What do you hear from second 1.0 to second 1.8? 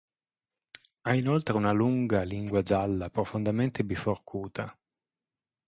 Ha inoltre una